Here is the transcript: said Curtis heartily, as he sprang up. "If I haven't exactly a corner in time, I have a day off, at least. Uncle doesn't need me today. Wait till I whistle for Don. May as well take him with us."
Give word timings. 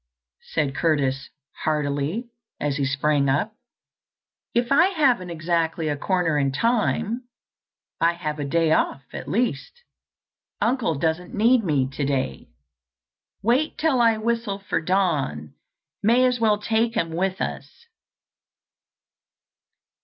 said 0.41 0.73
Curtis 0.73 1.29
heartily, 1.63 2.31
as 2.59 2.77
he 2.77 2.85
sprang 2.85 3.29
up. 3.29 3.53
"If 4.55 4.71
I 4.71 4.87
haven't 4.87 5.29
exactly 5.29 5.89
a 5.89 5.95
corner 5.95 6.39
in 6.39 6.51
time, 6.51 7.27
I 7.99 8.13
have 8.13 8.39
a 8.39 8.43
day 8.43 8.71
off, 8.71 9.03
at 9.13 9.27
least. 9.29 9.83
Uncle 10.59 10.95
doesn't 10.95 11.35
need 11.35 11.63
me 11.63 11.87
today. 11.87 12.47
Wait 13.43 13.77
till 13.77 14.01
I 14.01 14.17
whistle 14.17 14.57
for 14.57 14.81
Don. 14.81 15.53
May 16.01 16.25
as 16.25 16.39
well 16.39 16.57
take 16.57 16.95
him 16.95 17.11
with 17.11 17.39
us." 17.39 17.85